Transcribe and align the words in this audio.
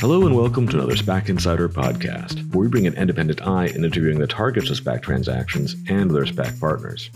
Hello 0.00 0.24
and 0.24 0.34
welcome 0.34 0.66
to 0.66 0.78
another 0.78 0.94
SPAC 0.94 1.28
Insider 1.28 1.68
podcast, 1.68 2.50
where 2.54 2.62
we 2.62 2.68
bring 2.68 2.86
an 2.86 2.94
independent 2.94 3.46
eye 3.46 3.66
in 3.66 3.84
interviewing 3.84 4.18
the 4.18 4.26
targets 4.26 4.70
of 4.70 4.78
SPAC 4.78 5.02
transactions 5.02 5.76
and 5.90 6.10
their 6.10 6.24
SPAC 6.24 6.58
partners. 6.58 7.10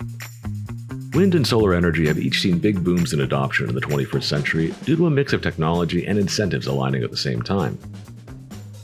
Wind 1.15 1.35
and 1.35 1.47
solar 1.47 1.73
energy 1.73 2.07
have 2.07 2.19
each 2.19 2.43
seen 2.43 2.59
big 2.59 2.85
booms 2.85 3.15
in 3.15 3.23
adoption 3.23 3.71
in 3.71 3.75
the 3.75 3.81
21st 3.81 4.25
century 4.25 4.75
due 4.85 4.97
to 4.97 5.07
a 5.07 5.11
mix 5.11 5.33
of 5.33 5.41
technology 5.41 6.07
and 6.07 6.19
incentives 6.19 6.67
aligning 6.67 7.03
at 7.03 7.11
the 7.11 7.17
same 7.17 7.41
time. 7.41 7.79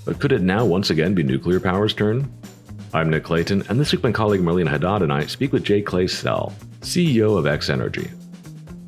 But 0.07 0.19
could 0.19 0.33
it 0.33 0.41
now 0.41 0.65
once 0.65 0.89
again 0.89 1.15
be 1.15 1.23
nuclear 1.23 1.61
power's 1.61 1.93
turn? 1.93 2.33
I'm 2.95 3.11
Nick 3.11 3.25
Clayton, 3.25 3.65
and 3.69 3.79
this 3.79 3.93
week 3.93 4.03
my 4.03 4.13
colleague 4.13 4.41
Marlene 4.41 4.71
Haddad 4.71 5.03
and 5.03 5.13
I 5.13 5.27
speak 5.27 5.53
with 5.53 5.63
J. 5.63 5.83
Clay 5.83 6.07
Sell, 6.07 6.55
CEO 6.81 7.37
of 7.37 7.47
X 7.47 7.69
Energy, 7.69 8.11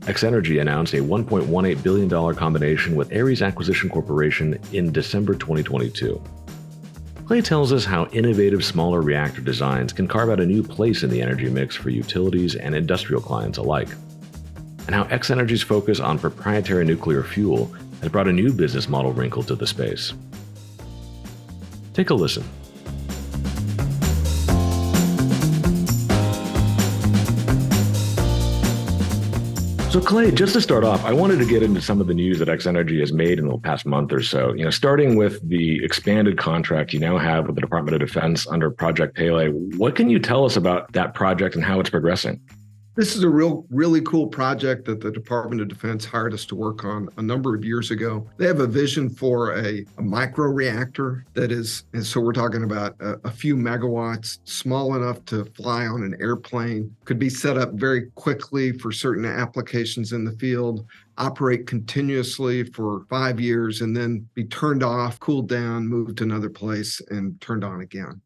X 0.06 0.24
Energy 0.24 0.58
announced 0.58 0.94
a 0.94 0.98
$1.18 0.98 1.82
billion 1.82 2.34
combination 2.34 2.96
with 2.96 3.14
Ares 3.14 3.40
Acquisition 3.40 3.88
Corporation 3.88 4.58
in 4.72 4.90
December 4.90 5.34
2022. 5.34 6.20
Clay 7.26 7.40
tells 7.40 7.72
us 7.72 7.84
how 7.84 8.07
innovative 8.07 8.64
smaller 8.64 9.00
reactor 9.00 9.40
designs 9.40 9.93
can 9.93 10.08
carve 10.08 10.29
out 10.29 10.40
a 10.40 10.46
new 10.46 10.62
place 10.62 11.04
in 11.04 11.10
the 11.10 11.22
energy 11.22 11.48
mix 11.48 11.76
for 11.76 11.90
utilities 11.90 12.57
and 12.57 12.74
industrial 12.74 13.22
clients 13.22 13.58
alike, 13.58 13.90
and 14.86 14.94
how 14.94 15.04
X 15.04 15.30
Energy's 15.30 15.62
focus 15.62 16.00
on 16.00 16.18
proprietary 16.18 16.84
nuclear 16.84 17.22
fuel 17.22 17.66
has 18.00 18.10
brought 18.10 18.26
a 18.26 18.32
new 18.32 18.52
business 18.52 18.88
model 18.88 19.12
wrinkle 19.12 19.44
to 19.44 19.54
the 19.54 19.68
space. 19.68 20.14
Take 21.94 22.10
a 22.10 22.14
listen. 22.14 22.43
So 29.92 30.00
Clay, 30.00 30.30
just 30.30 30.54
to 30.54 30.60
start 30.62 30.84
off, 30.84 31.04
I 31.04 31.12
wanted 31.12 31.38
to 31.40 31.44
get 31.44 31.62
into 31.62 31.82
some 31.82 32.00
of 32.00 32.06
the 32.06 32.14
news 32.14 32.38
that 32.38 32.48
X 32.48 32.66
Energy 32.66 32.98
has 33.00 33.12
made 33.12 33.38
in 33.38 33.46
the 33.46 33.58
past 33.58 33.84
month 33.84 34.10
or 34.10 34.22
so. 34.22 34.55
You 34.55 34.64
know, 34.64 34.70
starting 34.70 35.16
with 35.16 35.46
the 35.46 35.84
expanded 35.84 36.38
contract 36.38 36.94
you 36.94 36.98
now 36.98 37.18
have 37.18 37.44
with 37.46 37.56
the 37.56 37.60
Department 37.60 37.94
of 37.94 38.00
Defense 38.00 38.46
under 38.46 38.70
Project 38.70 39.14
Pele. 39.14 39.50
What 39.50 39.94
can 39.94 40.08
you 40.08 40.18
tell 40.18 40.46
us 40.46 40.56
about 40.56 40.90
that 40.94 41.12
project 41.12 41.56
and 41.56 41.62
how 41.62 41.78
it's 41.78 41.90
progressing? 41.90 42.40
This 42.94 43.16
is 43.16 43.24
a 43.24 43.30
real, 43.30 43.64
really 43.70 44.02
cool 44.02 44.26
project 44.26 44.84
that 44.84 45.00
the 45.00 45.10
Department 45.10 45.62
of 45.62 45.68
Defense 45.68 46.04
hired 46.04 46.34
us 46.34 46.44
to 46.44 46.54
work 46.54 46.84
on 46.84 47.08
a 47.16 47.22
number 47.22 47.54
of 47.54 47.64
years 47.64 47.90
ago. 47.90 48.28
They 48.36 48.46
have 48.46 48.60
a 48.60 48.66
vision 48.66 49.08
for 49.08 49.56
a, 49.56 49.86
a 49.96 50.02
micro 50.02 50.48
reactor 50.48 51.24
that 51.32 51.50
is, 51.50 51.84
and 51.94 52.04
so 52.04 52.20
we're 52.20 52.34
talking 52.34 52.64
about 52.64 52.94
a, 53.00 53.18
a, 53.24 53.30
few 53.30 53.56
megawatts, 53.56 54.40
small 54.44 54.94
enough 54.94 55.24
to 55.26 55.46
fly 55.46 55.86
on 55.86 56.02
an 56.02 56.14
airplane, 56.20 56.94
could 57.06 57.18
be 57.18 57.30
set 57.30 57.56
up 57.56 57.72
very 57.72 58.10
quickly 58.10 58.72
for 58.72 58.92
certain 58.92 59.24
applications 59.24 60.12
in 60.12 60.22
the 60.22 60.32
field, 60.32 60.84
operate 61.16 61.66
continuously 61.66 62.62
for 62.62 63.06
five 63.08 63.40
years, 63.40 63.80
and 63.80 63.96
then 63.96 64.28
be 64.34 64.44
turned 64.44 64.82
off, 64.82 65.18
cooled 65.18 65.48
down, 65.48 65.88
moved 65.88 66.18
to 66.18 66.24
another 66.24 66.50
place, 66.50 67.00
and 67.08 67.40
turned 67.40 67.64
on 67.64 67.80
again. 67.80 68.20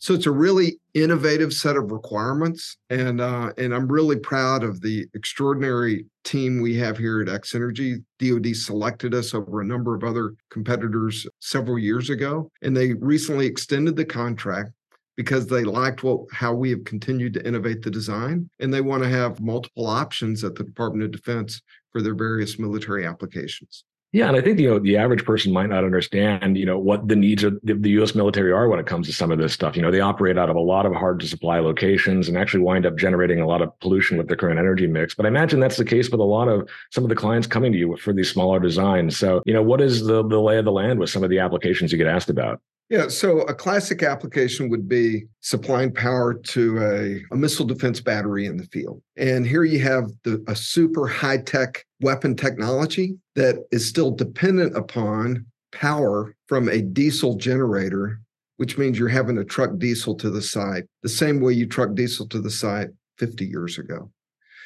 So 0.00 0.14
it's 0.14 0.24
a 0.24 0.32
really 0.32 0.80
innovative 0.94 1.52
set 1.52 1.76
of 1.76 1.92
requirements, 1.92 2.78
and 2.88 3.20
uh, 3.20 3.52
and 3.58 3.74
I'm 3.74 3.86
really 3.86 4.16
proud 4.18 4.64
of 4.64 4.80
the 4.80 5.06
extraordinary 5.12 6.06
team 6.24 6.62
we 6.62 6.74
have 6.78 6.96
here 6.96 7.20
at 7.20 7.28
X 7.28 7.54
Energy. 7.54 7.98
DoD 8.18 8.56
selected 8.56 9.14
us 9.14 9.34
over 9.34 9.60
a 9.60 9.66
number 9.66 9.94
of 9.94 10.02
other 10.02 10.36
competitors 10.48 11.26
several 11.40 11.78
years 11.78 12.08
ago, 12.08 12.50
and 12.62 12.74
they 12.74 12.94
recently 12.94 13.46
extended 13.46 13.94
the 13.94 14.06
contract 14.06 14.70
because 15.16 15.46
they 15.46 15.64
liked 15.64 16.02
what 16.02 16.20
how 16.32 16.54
we 16.54 16.70
have 16.70 16.84
continued 16.84 17.34
to 17.34 17.46
innovate 17.46 17.82
the 17.82 17.90
design, 17.90 18.48
and 18.58 18.72
they 18.72 18.80
want 18.80 19.02
to 19.02 19.08
have 19.08 19.38
multiple 19.38 19.86
options 19.86 20.42
at 20.44 20.54
the 20.54 20.64
Department 20.64 21.04
of 21.04 21.10
Defense 21.10 21.60
for 21.92 22.00
their 22.00 22.14
various 22.14 22.58
military 22.58 23.04
applications. 23.04 23.84
Yeah, 24.12 24.26
and 24.26 24.36
I 24.36 24.40
think 24.40 24.58
you 24.58 24.68
know 24.68 24.80
the 24.80 24.96
average 24.96 25.24
person 25.24 25.52
might 25.52 25.68
not 25.68 25.84
understand 25.84 26.56
you 26.56 26.66
know 26.66 26.78
what 26.78 27.06
the 27.06 27.14
needs 27.14 27.44
of 27.44 27.60
the 27.62 27.90
U.S. 27.90 28.12
military 28.12 28.50
are 28.50 28.68
when 28.68 28.80
it 28.80 28.86
comes 28.86 29.06
to 29.06 29.12
some 29.12 29.30
of 29.30 29.38
this 29.38 29.52
stuff. 29.52 29.76
You 29.76 29.82
know, 29.82 29.92
they 29.92 30.00
operate 30.00 30.36
out 30.36 30.50
of 30.50 30.56
a 30.56 30.60
lot 30.60 30.84
of 30.84 30.92
hard 30.92 31.20
to 31.20 31.28
supply 31.28 31.60
locations 31.60 32.26
and 32.26 32.36
actually 32.36 32.64
wind 32.64 32.86
up 32.86 32.96
generating 32.96 33.40
a 33.40 33.46
lot 33.46 33.62
of 33.62 33.78
pollution 33.78 34.18
with 34.18 34.26
the 34.26 34.34
current 34.34 34.58
energy 34.58 34.88
mix. 34.88 35.14
But 35.14 35.26
I 35.26 35.28
imagine 35.28 35.60
that's 35.60 35.76
the 35.76 35.84
case 35.84 36.10
with 36.10 36.20
a 36.20 36.24
lot 36.24 36.48
of 36.48 36.68
some 36.90 37.04
of 37.04 37.08
the 37.08 37.14
clients 37.14 37.46
coming 37.46 37.70
to 37.70 37.78
you 37.78 37.96
for 37.98 38.12
these 38.12 38.30
smaller 38.30 38.58
designs. 38.58 39.16
So 39.16 39.42
you 39.46 39.54
know, 39.54 39.62
what 39.62 39.80
is 39.80 40.04
the 40.04 40.26
the 40.26 40.40
lay 40.40 40.58
of 40.58 40.64
the 40.64 40.72
land 40.72 40.98
with 40.98 41.10
some 41.10 41.22
of 41.22 41.30
the 41.30 41.38
applications 41.38 41.92
you 41.92 41.98
get 41.98 42.08
asked 42.08 42.30
about? 42.30 42.60
Yeah, 42.90 43.06
so 43.06 43.42
a 43.42 43.54
classic 43.54 44.02
application 44.02 44.68
would 44.68 44.88
be 44.88 45.26
supplying 45.38 45.94
power 45.94 46.34
to 46.34 46.78
a, 46.78 47.22
a, 47.32 47.36
missile 47.36 47.64
defense 47.64 48.00
battery 48.00 48.46
in 48.46 48.56
the 48.56 48.64
field. 48.64 49.00
And 49.16 49.46
here 49.46 49.62
you 49.62 49.78
have 49.78 50.10
the, 50.24 50.42
a 50.48 50.56
super 50.56 51.06
high 51.06 51.38
tech 51.38 51.86
weapon 52.00 52.34
technology 52.34 53.14
that 53.36 53.64
is 53.70 53.88
still 53.88 54.10
dependent 54.10 54.76
upon 54.76 55.46
power 55.70 56.34
from 56.48 56.68
a 56.68 56.82
diesel 56.82 57.36
generator, 57.36 58.20
which 58.56 58.76
means 58.76 58.98
you're 58.98 59.08
having 59.08 59.36
to 59.36 59.44
truck 59.44 59.70
diesel 59.78 60.16
to 60.16 60.28
the 60.28 60.42
site 60.42 60.82
the 61.04 61.08
same 61.08 61.40
way 61.40 61.52
you 61.52 61.66
truck 61.66 61.94
diesel 61.94 62.26
to 62.26 62.40
the 62.40 62.50
site 62.50 62.88
50 63.18 63.46
years 63.46 63.78
ago. 63.78 64.10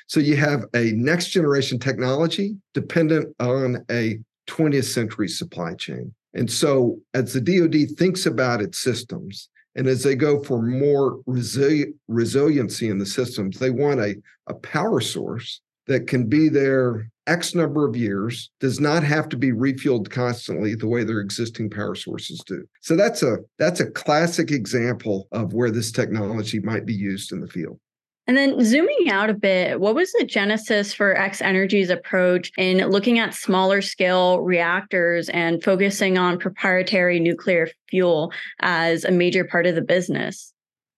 So 0.06 0.19
you 0.21 0.37
have 0.37 0.65
a 0.75 0.93
next 0.93 1.29
generation 1.29 1.79
technology 1.79 2.56
dependent 2.73 3.37
on 3.39 3.85
a 3.91 4.19
20th 4.49 4.85
century 4.85 5.29
supply 5.29 5.75
chain. 5.75 6.15
And 6.34 6.50
so, 6.50 6.99
as 7.15 7.33
the 7.33 7.41
DoD 7.41 7.97
thinks 7.97 8.27
about 8.27 8.61
its 8.61 8.78
systems, 8.78 9.49
and 9.77 9.87
as 9.87 10.03
they 10.03 10.15
go 10.15 10.43
for 10.43 10.62
more 10.62 11.21
resi- 11.28 11.93
resiliency 12.09 12.89
in 12.89 12.99
the 12.99 13.06
systems, 13.06 13.59
they 13.59 13.71
want 13.71 14.00
a, 14.00 14.17
a 14.49 14.55
power 14.55 15.00
source 15.00 15.61
that 15.87 16.06
can 16.06 16.27
be 16.27 16.49
there 16.49 17.09
X 17.27 17.55
number 17.55 17.89
of 17.89 17.97
years, 17.97 18.50
does 18.61 18.81
not 18.81 19.03
have 19.03 19.28
to 19.31 19.37
be 19.37 19.50
refueled 19.50 20.11
constantly 20.11 20.75
the 20.75 20.87
way 20.87 21.05
their 21.05 21.21
existing 21.21 21.71
power 21.71 21.94
sources 21.94 22.43
do. 22.47 22.67
So 22.81 22.97
that's 22.97 23.23
a 23.23 23.39
that's 23.59 23.81
a 23.81 23.91
classic 23.91 24.50
example 24.50 25.28
of 25.33 25.55
where 25.55 25.71
this 25.71 25.91
technology 25.91 26.61
might 26.61 26.84
be 26.84 26.94
used 26.94 27.33
in 27.33 27.41
the 27.41 27.49
field. 27.49 27.81
And 28.27 28.37
then 28.37 28.65
zooming 28.65 29.11
out 29.11 29.29
a 29.29 29.35
bit, 29.35 29.81
what 29.81 29.95
was 29.95 30.11
the 30.12 30.25
genesis 30.25 30.95
for 30.95 31.15
X 31.15 31.43
Energy's 31.43 31.91
approach 31.91 32.51
in 32.57 32.79
looking 32.89 33.19
at 33.19 33.35
smaller 33.35 33.83
scale 33.83 34.41
reactors 34.41 35.29
and 35.29 35.62
focusing 35.62 36.17
on 36.17 36.39
proprietary 36.39 37.21
nuclear 37.21 37.69
fuel 37.91 38.33
as 38.61 39.05
a 39.05 39.11
major 39.11 39.45
part 39.45 39.67
of 39.67 39.75
the 39.75 39.83
business? 39.83 40.55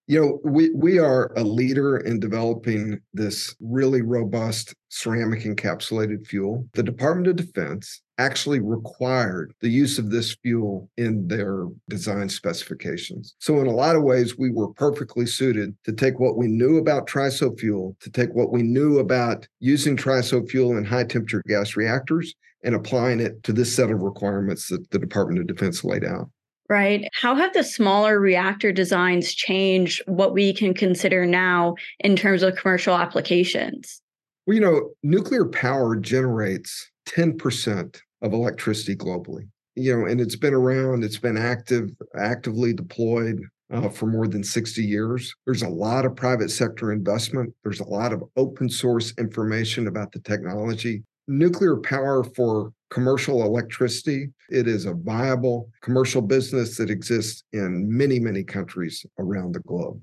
You 0.09 0.21
know, 0.21 0.39
we, 0.49 0.69
we 0.69 0.99
are 0.99 1.33
a 1.35 1.43
leader 1.43 1.97
in 1.97 2.21
developing 2.21 3.01
this 3.13 3.53
really 3.59 4.01
robust 4.01 4.73
ceramic 4.87 5.41
encapsulated 5.41 6.25
fuel. 6.25 6.65
The 6.75 6.83
Department 6.83 7.27
of 7.27 7.35
Defense 7.35 8.01
actually 8.17 8.59
required 8.59 9.53
the 9.61 9.69
use 9.69 9.99
of 9.99 10.09
this 10.09 10.35
fuel 10.41 10.89
in 10.97 11.27
their 11.27 11.65
design 11.89 12.29
specifications. 12.29 13.35
So, 13.39 13.59
in 13.59 13.67
a 13.67 13.71
lot 13.71 13.95
of 13.95 14.03
ways, 14.03 14.37
we 14.37 14.49
were 14.49 14.69
perfectly 14.69 15.25
suited 15.25 15.75
to 15.83 15.93
take 15.93 16.19
what 16.19 16.37
we 16.37 16.47
knew 16.47 16.77
about 16.77 17.07
TRISO 17.07 17.59
fuel, 17.59 17.95
to 18.01 18.09
take 18.09 18.33
what 18.33 18.51
we 18.51 18.63
knew 18.63 18.99
about 18.99 19.47
using 19.59 19.95
TRISO 19.95 20.49
fuel 20.49 20.77
in 20.77 20.85
high 20.85 21.03
temperature 21.03 21.43
gas 21.47 21.75
reactors 21.75 22.33
and 22.63 22.75
applying 22.75 23.19
it 23.19 23.43
to 23.43 23.53
this 23.53 23.75
set 23.75 23.91
of 23.91 24.01
requirements 24.01 24.69
that 24.69 24.89
the 24.91 24.99
Department 24.99 25.39
of 25.39 25.47
Defense 25.47 25.83
laid 25.83 26.03
out 26.03 26.29
right? 26.69 27.07
How 27.13 27.35
have 27.35 27.53
the 27.53 27.63
smaller 27.63 28.19
reactor 28.19 28.71
designs 28.71 29.33
changed 29.33 30.01
what 30.05 30.33
we 30.33 30.53
can 30.53 30.73
consider 30.73 31.25
now 31.25 31.75
in 31.99 32.15
terms 32.15 32.43
of 32.43 32.55
commercial 32.55 32.95
applications? 32.95 34.01
Well, 34.45 34.55
you 34.55 34.61
know, 34.61 34.89
nuclear 35.03 35.45
power 35.45 35.95
generates 35.95 36.89
10% 37.07 37.99
of 38.21 38.33
electricity 38.33 38.95
globally. 38.95 39.47
You 39.75 39.99
know, 39.99 40.05
and 40.07 40.19
it's 40.19 40.35
been 40.35 40.53
around, 40.53 41.03
it's 41.03 41.19
been 41.19 41.37
active, 41.37 41.91
actively 42.15 42.73
deployed 42.73 43.41
uh, 43.71 43.89
for 43.89 44.07
more 44.07 44.27
than 44.27 44.43
60 44.43 44.81
years. 44.81 45.33
There's 45.45 45.61
a 45.61 45.69
lot 45.69 46.05
of 46.05 46.15
private 46.15 46.49
sector 46.49 46.91
investment. 46.91 47.53
There's 47.63 47.79
a 47.79 47.87
lot 47.87 48.13
of 48.13 48.23
open 48.35 48.69
source 48.69 49.13
information 49.17 49.87
about 49.87 50.11
the 50.11 50.19
technology. 50.19 51.03
Nuclear 51.27 51.77
power 51.77 52.23
for 52.23 52.71
commercial 52.89 53.43
electricity. 53.43 54.29
It 54.49 54.67
is 54.67 54.85
a 54.85 54.93
viable 54.93 55.69
commercial 55.81 56.21
business 56.21 56.77
that 56.77 56.89
exists 56.89 57.43
in 57.51 57.85
many, 57.85 58.19
many 58.19 58.43
countries 58.43 59.05
around 59.19 59.53
the 59.53 59.59
globe. 59.61 60.01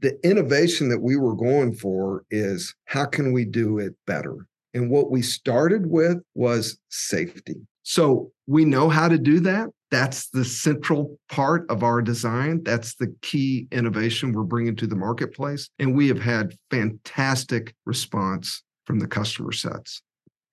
The 0.00 0.18
innovation 0.26 0.88
that 0.90 1.00
we 1.00 1.16
were 1.16 1.34
going 1.34 1.74
for 1.74 2.24
is 2.30 2.74
how 2.84 3.06
can 3.06 3.32
we 3.32 3.44
do 3.44 3.78
it 3.78 3.94
better? 4.06 4.46
And 4.74 4.90
what 4.90 5.10
we 5.10 5.22
started 5.22 5.86
with 5.86 6.18
was 6.34 6.78
safety. 6.88 7.56
So 7.82 8.30
we 8.46 8.64
know 8.64 8.88
how 8.88 9.08
to 9.08 9.18
do 9.18 9.40
that. 9.40 9.68
That's 9.90 10.30
the 10.30 10.44
central 10.44 11.18
part 11.28 11.68
of 11.70 11.82
our 11.82 12.00
design. 12.00 12.62
That's 12.62 12.94
the 12.94 13.14
key 13.20 13.68
innovation 13.70 14.32
we're 14.32 14.44
bringing 14.44 14.76
to 14.76 14.86
the 14.86 14.96
marketplace. 14.96 15.68
And 15.78 15.94
we 15.94 16.08
have 16.08 16.20
had 16.20 16.56
fantastic 16.70 17.74
response 17.84 18.62
from 18.86 19.00
the 19.00 19.06
customer 19.06 19.52
sets. 19.52 20.00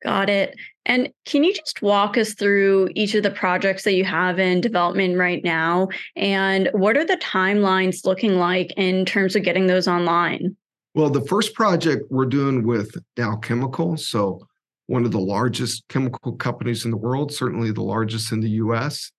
Got 0.03 0.29
it. 0.29 0.55
And 0.85 1.09
can 1.25 1.43
you 1.43 1.53
just 1.53 1.81
walk 1.81 2.17
us 2.17 2.33
through 2.33 2.89
each 2.95 3.15
of 3.15 3.23
the 3.23 3.31
projects 3.31 3.83
that 3.83 3.93
you 3.93 4.05
have 4.05 4.39
in 4.39 4.61
development 4.61 5.17
right 5.17 5.43
now? 5.43 5.89
And 6.15 6.69
what 6.73 6.97
are 6.97 7.05
the 7.05 7.17
timelines 7.17 8.05
looking 8.05 8.37
like 8.37 8.73
in 8.77 9.05
terms 9.05 9.35
of 9.35 9.43
getting 9.43 9.67
those 9.67 9.87
online? 9.87 10.55
Well, 10.95 11.09
the 11.09 11.21
first 11.21 11.53
project 11.53 12.05
we're 12.09 12.25
doing 12.25 12.65
with 12.65 12.95
Dow 13.15 13.35
Chemical, 13.35 13.95
so 13.95 14.47
one 14.87 15.05
of 15.05 15.11
the 15.11 15.19
largest 15.19 15.87
chemical 15.87 16.35
companies 16.35 16.83
in 16.83 16.91
the 16.91 16.97
world, 16.97 17.31
certainly 17.31 17.71
the 17.71 17.83
largest 17.83 18.31
in 18.31 18.39
the 18.39 18.49
US. 18.49 19.11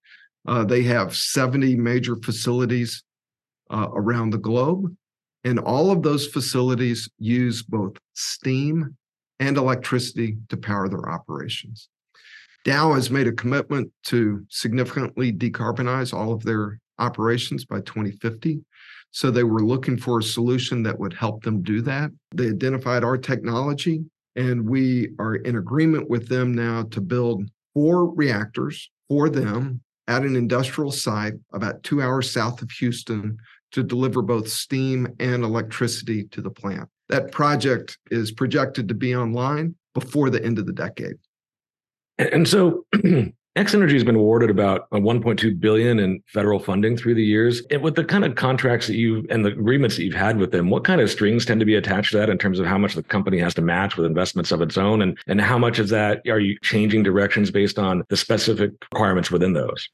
Uh, 0.46 0.64
they 0.64 0.82
have 0.82 1.14
70 1.14 1.76
major 1.76 2.16
facilities 2.16 3.04
uh, 3.70 3.88
around 3.92 4.30
the 4.30 4.38
globe. 4.38 4.94
And 5.44 5.58
all 5.60 5.92
of 5.92 6.02
those 6.02 6.26
facilities 6.26 7.08
use 7.18 7.62
both 7.62 7.96
steam 8.14 8.96
and 9.38 9.56
electricity 9.56 10.38
to 10.48 10.56
power 10.56 10.88
their 10.88 11.08
operations. 11.08 11.88
Dow 12.64 12.92
has 12.94 13.10
made 13.10 13.26
a 13.26 13.32
commitment 13.32 13.90
to 14.06 14.44
significantly 14.50 15.32
decarbonize 15.32 16.12
all 16.12 16.32
of 16.32 16.42
their 16.42 16.78
operations 17.00 17.64
by 17.64 17.80
2050. 17.80 18.60
So 19.10 19.30
they 19.30 19.42
were 19.42 19.64
looking 19.64 19.96
for 19.96 20.18
a 20.18 20.22
solution 20.22 20.82
that 20.84 20.98
would 20.98 21.12
help 21.12 21.42
them 21.42 21.62
do 21.62 21.80
that. 21.82 22.10
They 22.34 22.48
identified 22.48 23.02
our 23.02 23.18
technology, 23.18 24.04
and 24.36 24.68
we 24.68 25.10
are 25.18 25.34
in 25.36 25.56
agreement 25.56 26.08
with 26.08 26.28
them 26.28 26.54
now 26.54 26.84
to 26.84 27.00
build 27.00 27.50
four 27.74 28.14
reactors 28.14 28.90
for 29.08 29.28
them 29.28 29.80
at 30.06 30.22
an 30.22 30.36
industrial 30.36 30.92
site 30.92 31.34
about 31.52 31.82
two 31.82 32.02
hours 32.02 32.30
south 32.30 32.62
of 32.62 32.70
Houston 32.72 33.36
to 33.72 33.82
deliver 33.82 34.22
both 34.22 34.48
steam 34.48 35.08
and 35.20 35.44
electricity 35.44 36.24
to 36.24 36.40
the 36.40 36.50
plant. 36.50 36.88
That 37.08 37.32
project 37.32 37.98
is 38.10 38.32
projected 38.32 38.88
to 38.88 38.94
be 38.94 39.14
online 39.14 39.74
before 39.94 40.30
the 40.30 40.44
end 40.44 40.58
of 40.58 40.66
the 40.66 40.72
decade. 40.72 41.16
And 42.18 42.46
so 42.46 42.84
X 43.56 43.74
Energy 43.74 43.94
has 43.94 44.04
been 44.04 44.14
awarded 44.14 44.48
about 44.48 44.82
uh, 44.92 44.96
1.2 44.96 45.58
billion 45.58 45.98
in 45.98 46.22
federal 46.28 46.60
funding 46.60 46.96
through 46.96 47.16
the 47.16 47.24
years. 47.24 47.62
And 47.70 47.82
with 47.82 47.96
the 47.96 48.04
kind 48.04 48.24
of 48.24 48.36
contracts 48.36 48.86
that 48.86 48.94
you 48.94 49.26
and 49.28 49.44
the 49.44 49.50
agreements 49.50 49.96
that 49.96 50.04
you've 50.04 50.14
had 50.14 50.38
with 50.38 50.52
them, 50.52 50.70
what 50.70 50.84
kind 50.84 51.00
of 51.00 51.10
strings 51.10 51.44
tend 51.44 51.58
to 51.58 51.66
be 51.66 51.74
attached 51.74 52.12
to 52.12 52.18
that 52.18 52.30
in 52.30 52.38
terms 52.38 52.60
of 52.60 52.66
how 52.66 52.78
much 52.78 52.94
the 52.94 53.02
company 53.02 53.38
has 53.38 53.54
to 53.54 53.62
match 53.62 53.96
with 53.96 54.06
investments 54.06 54.52
of 54.52 54.62
its 54.62 54.78
own, 54.78 55.02
and 55.02 55.18
and 55.26 55.40
how 55.40 55.58
much 55.58 55.80
of 55.80 55.88
that 55.88 56.22
are 56.28 56.38
you 56.38 56.56
changing 56.62 57.02
directions 57.02 57.50
based 57.50 57.78
on 57.78 58.04
the 58.08 58.16
specific 58.16 58.70
requirements 58.92 59.32
within 59.32 59.52
those? 59.52 59.88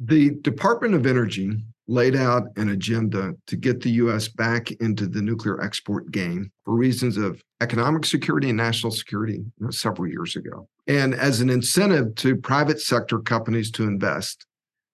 The 0.00 0.30
Department 0.40 0.94
of 0.94 1.06
Energy 1.06 1.62
laid 1.88 2.14
out 2.14 2.44
an 2.56 2.70
agenda 2.70 3.34
to 3.46 3.56
get 3.56 3.80
the 3.80 3.90
U.S. 3.90 4.28
back 4.28 4.70
into 4.72 5.06
the 5.06 5.20
nuclear 5.20 5.60
export 5.62 6.10
game 6.10 6.50
for 6.64 6.74
reasons 6.74 7.16
of 7.16 7.42
economic 7.60 8.04
security 8.04 8.48
and 8.48 8.56
national 8.56 8.92
security 8.92 9.34
you 9.34 9.52
know, 9.58 9.70
several 9.70 10.08
years 10.08 10.36
ago. 10.36 10.68
And 10.86 11.14
as 11.14 11.40
an 11.40 11.50
incentive 11.50 12.14
to 12.16 12.36
private 12.36 12.80
sector 12.80 13.18
companies 13.18 13.70
to 13.72 13.84
invest, 13.84 14.46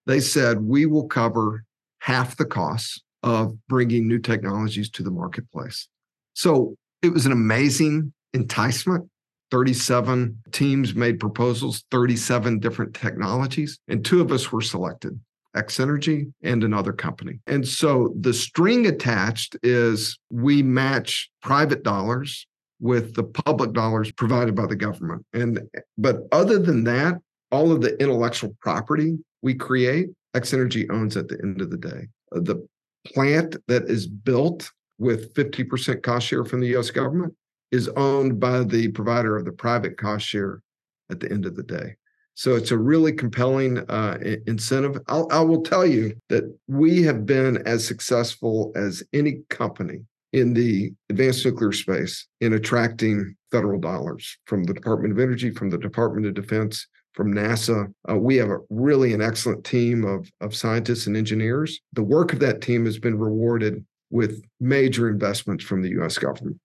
they 0.06 0.20
said, 0.20 0.62
we 0.62 0.87
will 0.87 1.06
cover 1.06 1.64
half 2.00 2.37
the 2.37 2.46
costs 2.46 3.02
of 3.23 3.55
bringing 3.69 4.08
new 4.08 4.19
technologies 4.19 4.90
to 4.90 5.02
the 5.02 5.11
marketplace. 5.11 5.88
So 6.35 6.76
it 7.02 7.12
was 7.12 7.26
an 7.26 7.32
amazing 7.32 8.12
enticement. 8.32 9.08
37 9.50 10.43
teams 10.52 10.94
made 10.94 11.19
proposals, 11.19 11.85
37 11.90 12.58
different 12.58 12.94
technologies, 12.94 13.79
and 13.88 14.05
two 14.05 14.20
of 14.20 14.31
us 14.31 14.52
were 14.52 14.61
selected. 14.61 15.19
X 15.55 15.81
Energy 15.81 16.27
and 16.43 16.62
another 16.62 16.93
company. 16.93 17.41
And 17.47 17.67
so 17.67 18.15
the 18.21 18.35
string 18.35 18.87
attached 18.87 19.56
is 19.62 20.19
we 20.31 20.62
match 20.62 21.31
private 21.43 21.83
dollars 21.83 22.47
with 22.81 23.15
the 23.15 23.25
public 23.25 23.73
dollars 23.73 24.12
provided 24.12 24.55
by 24.55 24.67
the 24.67 24.77
government. 24.77 25.25
And 25.33 25.61
but 25.97 26.21
other 26.33 26.59
than 26.59 26.85
that, 26.85 27.17
all 27.50 27.73
of 27.73 27.81
the 27.81 28.00
intellectual 28.00 28.56
property 28.61 29.19
we 29.43 29.55
create, 29.55 30.09
X 30.35 30.53
Energy 30.53 30.89
owns 30.91 31.17
at 31.17 31.29
the 31.29 31.39
end 31.43 31.61
of 31.61 31.71
the 31.71 31.77
day. 31.77 32.09
Uh, 32.35 32.41
the 32.41 32.67
plant 33.06 33.56
that 33.69 33.85
is 33.85 34.06
built 34.06 34.71
with 34.99 35.33
50% 35.35 36.03
cost 36.03 36.27
share 36.27 36.45
from 36.45 36.61
the 36.61 36.77
US 36.77 36.91
government 36.91 37.35
is 37.71 37.89
owned 37.91 38.41
by 38.41 38.65
the 38.65 38.89
provider 38.89 39.37
of 39.37 39.45
the 39.45 39.53
private 39.53 39.97
cost 39.97 40.27
share 40.27 40.62
at 41.11 41.21
the 41.21 41.31
end 41.31 41.47
of 41.47 41.56
the 41.56 41.62
day. 41.62 41.97
So 42.38 42.55
it's 42.55 42.70
a 42.70 42.79
really 42.79 43.12
compelling 43.12 43.79
uh, 43.90 44.17
incentive. 44.46 44.96
I'll, 45.08 45.26
I 45.32 45.40
will 45.40 45.61
tell 45.61 45.85
you 45.85 46.14
that 46.29 46.44
we 46.69 47.02
have 47.02 47.26
been 47.26 47.56
as 47.67 47.85
successful 47.85 48.70
as 48.76 49.02
any 49.12 49.40
company 49.50 50.05
in 50.32 50.55
the 50.55 50.93
advanced 51.11 51.44
nuclear 51.44 51.73
space 51.73 52.29
in 52.40 52.52
attracting 52.52 53.35
federal 53.50 53.81
dollars 53.81 54.38
from 54.44 54.62
the 54.62 54.73
Department 54.73 55.11
of 55.11 55.19
Energy, 55.19 55.50
from 55.50 55.70
the 55.70 55.79
Department 55.79 56.26
of 56.26 56.35
Defense, 56.35 56.87
from 57.12 57.35
NASA. 57.35 57.93
Uh, 58.08 58.17
we 58.17 58.37
have 58.37 58.50
a 58.50 58.61
really 58.70 59.12
an 59.14 59.20
excellent 59.20 59.64
team 59.64 60.05
of, 60.05 60.31
of 60.40 60.55
scientists 60.55 61.08
and 61.08 61.17
engineers. 61.17 61.81
The 61.94 62.05
work 62.05 62.32
of 62.32 62.38
that 62.38 62.61
team 62.61 62.85
has 62.85 63.00
been 63.00 63.19
rewarded 63.19 63.85
with 64.11 64.44
major 64.61 65.08
investments 65.08 65.64
from 65.64 65.82
the 65.82 65.90
US 66.00 66.19
government. 66.19 66.61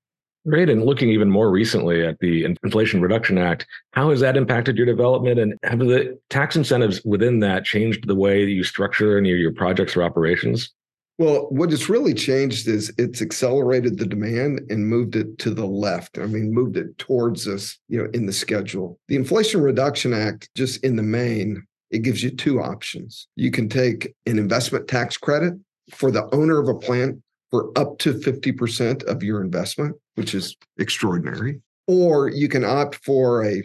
Great. 0.45 0.69
And 0.69 0.83
looking 0.83 1.09
even 1.09 1.29
more 1.29 1.49
recently 1.49 2.05
at 2.05 2.19
the 2.19 2.43
Inflation 2.43 3.01
Reduction 3.01 3.37
Act, 3.37 3.65
how 3.91 4.09
has 4.09 4.19
that 4.19 4.35
impacted 4.35 4.75
your 4.75 4.85
development? 4.85 5.39
And 5.39 5.53
have 5.63 5.79
the 5.79 6.19
tax 6.29 6.57
incentives 6.57 7.01
within 7.05 7.39
that 7.39 7.63
changed 7.63 8.07
the 8.07 8.15
way 8.15 8.43
that 8.43 8.51
you 8.51 8.63
structure 8.63 9.17
any 9.17 9.31
of 9.31 9.37
your 9.37 9.53
projects 9.53 9.95
or 9.95 10.03
operations? 10.03 10.73
Well, 11.17 11.47
what 11.49 11.71
it's 11.71 11.89
really 11.89 12.13
changed 12.13 12.67
is 12.67 12.91
it's 12.97 13.21
accelerated 13.21 13.97
the 13.97 14.05
demand 14.05 14.61
and 14.69 14.87
moved 14.87 15.15
it 15.15 15.37
to 15.39 15.51
the 15.51 15.65
left. 15.65 16.17
I 16.17 16.25
mean, 16.25 16.51
moved 16.51 16.75
it 16.75 16.97
towards 16.97 17.47
us, 17.47 17.77
you 17.87 18.01
know, 18.01 18.09
in 18.13 18.25
the 18.25 18.33
schedule. 18.33 18.99
The 19.07 19.15
Inflation 19.15 19.61
Reduction 19.61 20.11
Act, 20.13 20.49
just 20.55 20.83
in 20.83 20.97
the 20.97 21.03
main, 21.03 21.63
it 21.91 21.99
gives 21.99 22.23
you 22.23 22.31
two 22.31 22.59
options. 22.59 23.27
You 23.35 23.51
can 23.51 23.69
take 23.69 24.13
an 24.25 24.39
investment 24.39 24.87
tax 24.87 25.15
credit 25.15 25.53
for 25.91 26.11
the 26.11 26.33
owner 26.33 26.59
of 26.59 26.67
a 26.67 26.75
plant 26.75 27.21
for 27.53 27.71
up 27.77 27.99
to 27.99 28.15
50% 28.15 29.03
of 29.03 29.21
your 29.21 29.39
investment, 29.39 29.95
which 30.15 30.33
is 30.33 30.57
extraordinary. 30.79 31.61
Or 31.85 32.27
you 32.27 32.49
can 32.49 32.65
opt 32.65 32.95
for 33.05 33.45
a, 33.45 33.61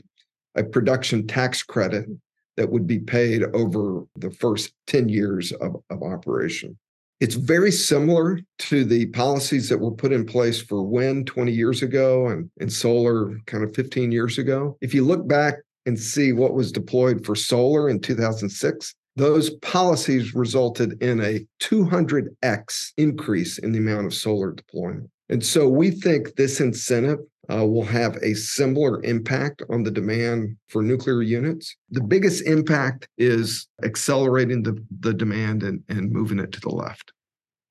a 0.56 0.62
production 0.62 1.26
tax 1.26 1.62
credit 1.62 2.04
that 2.58 2.70
would 2.70 2.86
be 2.86 2.98
paid 2.98 3.44
over 3.54 4.04
the 4.16 4.30
first 4.30 4.74
10 4.88 5.08
years 5.08 5.52
of, 5.52 5.76
of 5.88 6.02
operation. 6.02 6.76
It's 7.20 7.34
very 7.34 7.72
similar 7.72 8.40
to 8.58 8.84
the 8.84 9.06
policies 9.06 9.70
that 9.70 9.78
were 9.78 9.92
put 9.92 10.12
in 10.12 10.26
place 10.26 10.60
for 10.60 10.82
wind 10.82 11.26
20 11.26 11.50
years 11.50 11.82
ago 11.82 12.26
and, 12.26 12.50
and 12.60 12.70
solar 12.70 13.38
kind 13.46 13.64
of 13.64 13.74
15 13.74 14.12
years 14.12 14.36
ago. 14.36 14.76
If 14.82 14.92
you 14.92 15.02
look 15.02 15.26
back 15.26 15.54
and 15.86 15.98
see 15.98 16.34
what 16.34 16.52
was 16.52 16.72
deployed 16.72 17.24
for 17.24 17.34
solar 17.34 17.88
in 17.88 18.00
2006, 18.00 18.94
those 19.18 19.50
policies 19.50 20.34
resulted 20.34 21.02
in 21.02 21.20
a 21.20 21.44
200x 21.60 22.92
increase 22.96 23.58
in 23.58 23.72
the 23.72 23.78
amount 23.78 24.06
of 24.06 24.14
solar 24.14 24.52
deployment. 24.52 25.10
And 25.28 25.44
so 25.44 25.68
we 25.68 25.90
think 25.90 26.36
this 26.36 26.60
incentive 26.60 27.18
uh, 27.50 27.66
will 27.66 27.84
have 27.84 28.16
a 28.22 28.34
similar 28.34 29.02
impact 29.02 29.62
on 29.70 29.82
the 29.82 29.90
demand 29.90 30.56
for 30.68 30.82
nuclear 30.82 31.22
units. 31.22 31.74
The 31.90 32.02
biggest 32.02 32.46
impact 32.46 33.08
is 33.18 33.66
accelerating 33.82 34.62
the, 34.62 34.82
the 35.00 35.14
demand 35.14 35.62
and, 35.62 35.82
and 35.88 36.12
moving 36.12 36.38
it 36.38 36.52
to 36.52 36.60
the 36.60 36.70
left. 36.70 37.12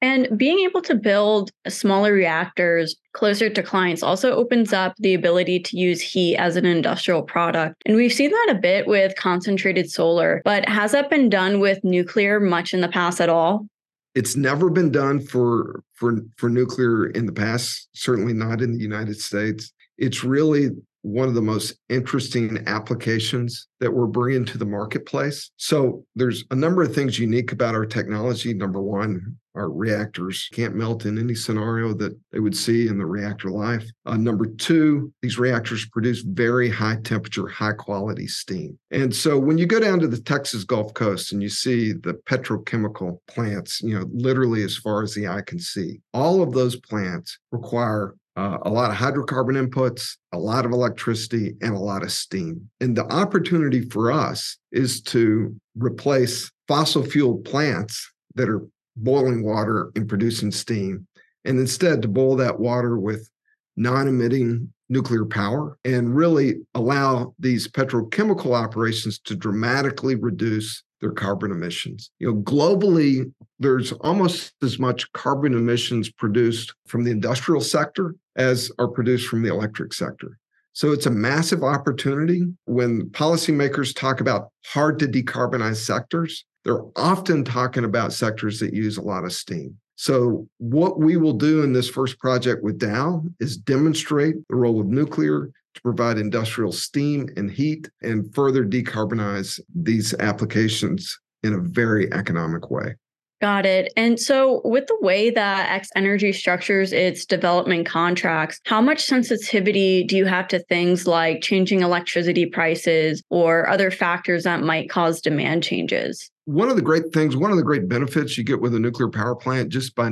And 0.01 0.37
being 0.37 0.59
able 0.59 0.81
to 0.83 0.95
build 0.95 1.51
smaller 1.67 2.13
reactors 2.13 2.95
closer 3.13 3.49
to 3.49 3.63
clients 3.63 4.03
also 4.03 4.31
opens 4.35 4.71
up 4.71 4.93
the 4.99 5.15
ability 5.15 5.59
to 5.61 5.77
use 5.77 6.01
heat 6.01 6.37
as 6.37 6.55
an 6.55 6.65
industrial 6.65 7.23
product. 7.23 7.81
And 7.85 7.95
we've 7.95 8.13
seen 8.13 8.29
that 8.29 8.53
a 8.55 8.59
bit 8.59 8.85
with 8.85 9.15
concentrated 9.15 9.89
solar, 9.89 10.41
but 10.45 10.67
has 10.69 10.91
that 10.91 11.09
been 11.09 11.29
done 11.29 11.59
with 11.59 11.83
nuclear 11.83 12.39
much 12.39 12.73
in 12.73 12.81
the 12.81 12.87
past 12.87 13.19
at 13.19 13.29
all? 13.29 13.67
It's 14.13 14.35
never 14.35 14.69
been 14.69 14.91
done 14.91 15.19
for 15.19 15.83
for 15.93 16.19
for 16.37 16.49
nuclear 16.49 17.07
in 17.07 17.25
the 17.25 17.31
past, 17.31 17.87
certainly 17.93 18.33
not 18.33 18.61
in 18.61 18.73
the 18.73 18.79
United 18.79 19.19
States. 19.19 19.71
It's 19.97 20.23
really 20.23 20.69
one 21.07 21.29
of 21.29 21.35
the 21.35 21.41
most 21.41 21.73
interesting 21.87 22.61
applications 22.67 23.67
that 23.79 23.93
we're 23.93 24.07
bringing 24.07 24.43
to 24.43 24.57
the 24.57 24.65
marketplace. 24.65 25.51
So 25.55 26.03
there's 26.15 26.43
a 26.51 26.55
number 26.55 26.83
of 26.83 26.93
things 26.93 27.17
unique 27.17 27.53
about 27.53 27.75
our 27.75 27.85
technology. 27.85 28.53
Number 28.53 28.81
one, 28.81 29.37
our 29.55 29.69
reactors 29.69 30.49
can't 30.51 30.75
melt 30.75 31.05
in 31.05 31.17
any 31.17 31.33
scenario 31.33 31.93
that 31.93 32.17
they 32.31 32.39
would 32.39 32.55
see 32.55 32.87
in 32.87 32.97
the 32.97 33.05
reactor 33.05 33.49
life. 33.49 33.89
Uh, 34.05 34.17
number 34.17 34.45
two, 34.45 35.11
these 35.21 35.39
reactors 35.39 35.87
produce 35.87 36.21
very 36.21 36.69
high 36.69 36.97
temperature, 37.03 37.47
high 37.47 37.73
quality 37.73 38.27
steam. 38.27 38.77
And 38.91 39.15
so 39.15 39.39
when 39.39 39.57
you 39.57 39.65
go 39.65 39.79
down 39.79 39.99
to 39.99 40.07
the 40.07 40.21
Texas 40.21 40.65
Gulf 40.65 40.93
Coast 40.93 41.31
and 41.31 41.41
you 41.41 41.49
see 41.49 41.93
the 41.93 42.15
petrochemical 42.29 43.19
plants, 43.27 43.81
you 43.81 43.97
know, 43.97 44.05
literally 44.11 44.63
as 44.63 44.75
far 44.75 45.03
as 45.03 45.13
the 45.13 45.27
eye 45.27 45.41
can 45.41 45.59
see, 45.59 46.01
all 46.13 46.43
of 46.43 46.51
those 46.51 46.75
plants 46.75 47.39
require 47.51 48.15
uh, 48.37 48.59
a 48.61 48.69
lot 48.69 48.91
of 48.91 48.95
hydrocarbon 48.95 49.67
inputs, 49.67 50.15
a 50.31 50.37
lot 50.37 50.63
of 50.63 50.71
electricity, 50.71 51.55
and 51.61 51.73
a 51.73 51.79
lot 51.79 52.03
of 52.03 52.11
steam. 52.11 52.69
And 52.79 52.95
the 52.95 53.11
opportunity 53.11 53.81
for 53.81 54.11
us 54.11 54.57
is 54.71 55.01
to 55.03 55.55
replace 55.75 56.51
fossil 56.67 57.03
fuel 57.03 57.39
plants 57.39 58.11
that 58.35 58.47
are 58.47 58.65
boiling 58.95 59.43
water 59.43 59.91
and 59.95 60.07
producing 60.07 60.51
steam, 60.51 61.07
and 61.45 61.59
instead 61.59 62.03
to 62.03 62.07
boil 62.07 62.35
that 62.35 62.59
water 62.59 62.97
with 62.99 63.27
non 63.75 64.07
emitting 64.07 64.71
nuclear 64.89 65.25
power 65.25 65.77
and 65.83 66.15
really 66.15 66.59
allow 66.75 67.33
these 67.39 67.67
petrochemical 67.67 68.55
operations 68.55 69.19
to 69.19 69.35
dramatically 69.35 70.15
reduce 70.15 70.83
their 71.01 71.11
carbon 71.11 71.51
emissions. 71.51 72.11
You 72.19 72.27
know, 72.27 72.41
globally, 72.41 73.31
there's 73.59 73.91
almost 73.93 74.53
as 74.61 74.79
much 74.79 75.11
carbon 75.13 75.53
emissions 75.53 76.09
produced 76.09 76.73
from 76.87 77.03
the 77.03 77.11
industrial 77.11 77.61
sector 77.61 78.15
as 78.35 78.71
are 78.79 78.87
produced 78.87 79.27
from 79.27 79.41
the 79.43 79.49
electric 79.49 79.93
sector. 79.93 80.37
So 80.73 80.91
it's 80.91 81.07
a 81.07 81.11
massive 81.11 81.63
opportunity 81.63 82.43
when 82.65 83.09
policymakers 83.09 83.95
talk 83.95 84.21
about 84.21 84.49
hard 84.65 84.99
to 84.99 85.07
decarbonize 85.07 85.77
sectors. 85.77 86.45
they're 86.63 86.83
often 86.95 87.43
talking 87.43 87.85
about 87.85 88.13
sectors 88.13 88.59
that 88.59 88.73
use 88.73 88.97
a 88.97 89.01
lot 89.01 89.23
of 89.23 89.33
steam. 89.33 89.77
So, 89.95 90.47
what 90.59 90.99
we 90.99 91.17
will 91.17 91.33
do 91.33 91.63
in 91.63 91.73
this 91.73 91.89
first 91.89 92.19
project 92.19 92.61
with 92.61 92.77
Dow 92.77 93.23
is 93.39 93.57
demonstrate 93.57 94.35
the 94.47 94.55
role 94.55 94.79
of 94.79 94.85
nuclear 94.85 95.49
to 95.77 95.81
provide 95.81 96.17
industrial 96.17 96.71
steam 96.71 97.29
and 97.37 97.49
heat 97.49 97.89
and 98.01 98.33
further 98.33 98.65
decarbonize 98.65 99.59
these 99.73 100.13
applications 100.15 101.17
in 101.43 101.53
a 101.53 101.59
very 101.59 102.11
economic 102.13 102.69
way. 102.69 102.95
Got 103.39 103.67
it. 103.67 103.93
And 103.95 104.19
so, 104.19 104.61
with 104.65 104.87
the 104.87 104.97
way 104.99 105.29
that 105.29 105.71
X 105.71 105.89
Energy 105.95 106.33
structures 106.33 106.91
its 106.91 107.23
development 107.23 107.85
contracts, 107.85 108.59
how 108.65 108.81
much 108.81 109.03
sensitivity 109.03 110.03
do 110.03 110.17
you 110.17 110.25
have 110.25 110.47
to 110.47 110.59
things 110.59 111.05
like 111.05 111.41
changing 111.41 111.81
electricity 111.81 112.47
prices 112.47 113.21
or 113.29 113.69
other 113.69 113.91
factors 113.91 114.43
that 114.45 114.63
might 114.63 114.89
cause 114.89 115.21
demand 115.21 115.63
changes? 115.63 116.31
One 116.47 116.69
of 116.69 116.77
the 116.77 116.81
great 116.81 117.11
things, 117.11 117.35
one 117.35 117.51
of 117.51 117.57
the 117.57 117.63
great 117.63 117.89
benefits 117.89 118.37
you 118.37 118.43
get 118.45 118.61
with 118.61 118.73
a 118.73 118.79
nuclear 118.79 119.09
power 119.09 119.35
plant, 119.35 119.67
just 119.67 119.93
by 119.95 120.09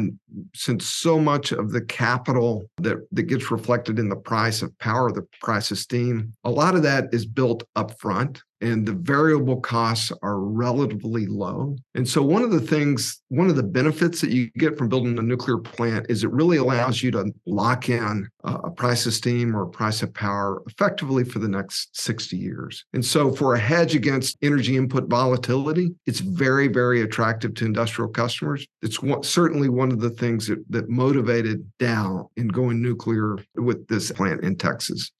since 0.54 0.86
so 0.86 1.18
much 1.18 1.54
of 1.54 1.72
the 1.72 1.80
capital 1.80 2.65
that, 2.75 2.98
that 3.13 3.24
gets 3.24 3.50
reflected 3.51 4.00
in 4.00 4.10
the 4.10 4.18
price 4.18 4.62
of 4.62 4.77
power, 4.80 5.10
the 5.13 5.25
price 5.42 5.72
of 5.72 5.77
steam, 5.77 6.34
a 6.44 6.51
lot 6.51 6.75
of 6.75 6.84
that 6.84 7.06
is 7.13 7.25
built 7.25 7.63
up 7.77 7.98
front 8.01 8.44
and 8.62 8.86
the 8.86 8.94
variable 8.94 9.60
costs 9.60 10.12
are 10.22 10.40
relatively 10.40 11.26
low. 11.26 11.76
And 11.94 12.08
so, 12.08 12.22
one 12.22 12.42
of 12.42 12.52
the 12.52 12.60
things, 12.60 13.22
one 13.30 13.50
of 13.50 13.56
the 13.56 13.64
benefits 13.64 14.22
that 14.22 14.32
you 14.32 14.50
get 14.58 14.78
from 14.78 14.90
building 14.90 15.18
a 15.20 15.22
nuclear 15.22 15.58
plant 15.58 16.06
is 16.10 16.24
it 16.24 16.32
really 16.32 16.58
allows 16.58 17.04
you 17.04 17.12
to 17.12 17.32
lock 17.46 17.90
in 17.90 18.28
a 18.44 18.70
price 18.70 19.06
of 19.06 19.14
steam 19.14 19.56
or 19.56 19.64
a 19.64 19.70
price 19.70 20.04
of 20.04 20.14
power 20.14 20.62
effectively 20.68 21.24
for 21.24 21.40
the 21.40 21.48
next 21.48 22.00
60 22.00 22.38
years. 22.38 22.86
And 22.94 23.04
so, 23.04 23.32
for 23.32 23.56
a 23.56 23.60
hedge 23.60 23.96
against 23.96 24.38
energy 24.42 24.78
input 24.78 25.10
volatility, 25.10 25.94
it's 26.06 26.20
very, 26.20 26.68
very 26.68 27.02
attractive 27.02 27.54
to 27.56 27.66
industrial 27.66 28.10
customers. 28.10 28.66
It's 28.82 29.02
one, 29.02 29.24
certainly 29.24 29.70
one 29.70 29.92
of 29.92 30.00
the 30.00 30.10
things 30.10 30.48
that, 30.48 30.64
that 30.70 30.90
motivated 30.90 31.70
Dow 31.80 32.30
in 32.38 32.48
going 32.48 32.82
nuclear 32.82 33.38
with 33.56 33.88
this 33.88 34.12
plant 34.12 34.44
in 34.44 34.56
Texas. 34.56 35.12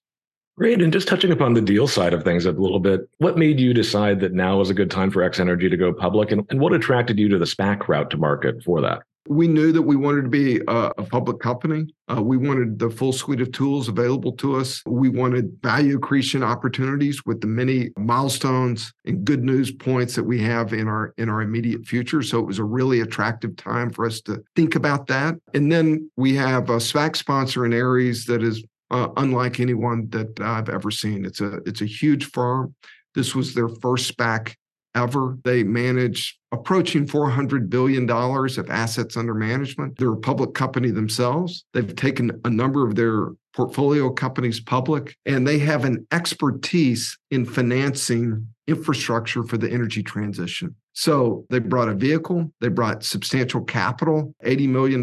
Great. 0.58 0.82
And 0.82 0.94
just 0.94 1.08
touching 1.08 1.32
upon 1.32 1.54
the 1.54 1.62
deal 1.62 1.86
side 1.86 2.14
of 2.14 2.24
things 2.24 2.46
a 2.46 2.52
little 2.52 2.80
bit, 2.80 3.02
what 3.18 3.38
made 3.38 3.60
you 3.60 3.74
decide 3.74 4.22
that 4.22 4.32
now 4.34 4.58
was 4.58 4.70
a 4.70 4.74
good 4.74 4.90
time 4.90 5.12
for 5.12 5.22
X 5.22 5.40
Energy 5.40 5.70
to 5.70 5.76
go 5.76 5.92
public? 5.92 6.32
And, 6.32 6.46
and 6.50 6.62
what 6.62 6.74
attracted 6.74 7.20
you 7.20 7.28
to 7.30 7.38
the 7.38 7.46
SPAC 7.46 7.90
route 7.90 8.10
to 8.12 8.18
market 8.18 8.64
for 8.64 8.80
that? 8.80 9.04
We 9.28 9.48
knew 9.48 9.72
that 9.72 9.82
we 9.82 9.96
wanted 9.96 10.22
to 10.22 10.30
be 10.30 10.62
a, 10.68 10.92
a 10.98 11.04
public 11.04 11.40
company. 11.40 11.88
Uh, 12.08 12.22
we 12.22 12.38
wanted 12.38 12.78
the 12.78 12.92
full 12.92 13.12
suite 13.12 13.42
of 13.42 13.52
tools 13.52 13.90
available 13.90 14.32
to 14.34 14.56
us. 14.56 14.82
We 14.86 15.10
wanted 15.10 15.58
value 15.62 15.98
accretion 15.98 16.44
opportunities 16.44 17.26
with 17.26 17.42
the 17.42 17.48
many 17.48 17.90
milestones 17.98 18.94
and 19.04 19.26
good 19.26 19.44
news 19.44 19.72
points 19.72 20.16
that 20.16 20.24
we 20.24 20.40
have 20.42 20.74
in 20.74 20.88
our 20.88 21.14
in 21.18 21.28
our 21.28 21.42
immediate 21.42 21.86
future. 21.86 22.22
So 22.22 22.40
it 22.40 22.46
was 22.46 22.60
a 22.60 22.64
really 22.64 23.02
attractive 23.02 23.56
time 23.56 23.90
for 23.90 24.06
us 24.06 24.22
to 24.22 24.44
think 24.56 24.76
about 24.76 25.08
that. 25.08 25.36
And 25.56 25.72
then 25.72 26.10
we 26.16 26.36
have 26.36 26.70
a 26.70 26.78
SPAC 26.78 27.16
sponsor 27.16 27.66
in 27.66 27.74
Ares 27.74 28.26
that 28.26 28.44
is 28.44 28.64
uh, 28.92 29.10
unlike 29.18 29.60
anyone 29.60 30.10
that 30.10 30.40
I've 30.40 30.70
ever 30.70 30.92
seen. 30.92 31.26
It's 31.26 31.42
a 31.42 31.58
it's 31.66 31.82
a 31.82 31.86
huge 31.86 32.26
firm. 32.32 32.76
This 33.14 33.34
was 33.34 33.54
their 33.54 33.70
first 33.70 34.16
SPAC 34.16 34.56
ever. 34.96 35.38
They 35.44 35.64
manage 35.64 36.38
approaching 36.52 37.06
$400 37.06 37.70
billion 37.70 38.10
of 38.10 38.70
assets 38.70 39.18
under 39.18 39.34
management. 39.34 39.98
They're 39.98 40.14
a 40.14 40.18
public 40.18 40.54
company 40.54 40.90
themselves. 40.90 41.66
They've 41.74 41.96
taken 41.96 42.40
a 42.46 42.50
number 42.50 42.88
of 42.88 42.96
their 42.96 43.30
portfolio 43.54 44.10
companies 44.10 44.60
public, 44.60 45.16
and 45.26 45.48
they 45.48 45.60
have 45.60 45.86
an 45.86 46.08
expertise 46.12 47.18
in 47.32 47.46
financing 47.46 48.48
infrastructure 48.68 49.44
for 49.44 49.58
the 49.58 49.70
energy 49.70 50.02
transition. 50.02 50.76
So 50.94 51.46
they 51.50 51.60
brought 51.60 51.90
a 51.90 51.94
vehicle, 51.94 52.52
they 52.62 52.70
brought 52.70 53.04
substantial 53.04 53.62
capital, 53.62 54.34
$80 54.46 54.70
million 54.70 55.00